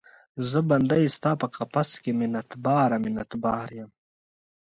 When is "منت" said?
2.19-2.49, 3.03-3.31